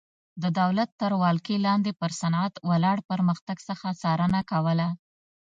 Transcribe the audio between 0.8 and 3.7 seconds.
تر ولکې لاندې پر صنعت ولاړ پرمختګ